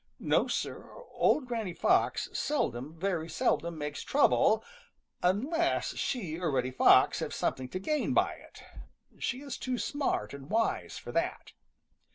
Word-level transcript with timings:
No, 0.19 0.47
Sir, 0.47 0.89
old 1.11 1.45
Granny 1.45 1.75
Fox 1.75 2.27
seldom, 2.33 2.97
very 2.99 3.29
seldom 3.29 3.77
makes 3.77 4.01
trouble, 4.01 4.63
unless 5.21 5.95
she 5.95 6.39
or 6.39 6.49
Reddy 6.49 6.71
Fox 6.71 7.19
have 7.19 7.35
something 7.35 7.69
to 7.69 7.77
gain 7.77 8.11
by 8.15 8.33
it. 8.33 8.63
She 9.19 9.41
is 9.41 9.59
too 9.59 9.77
smart 9.77 10.33
and 10.33 10.49
wise 10.49 10.97
for 10.97 11.11
that. 11.11 11.51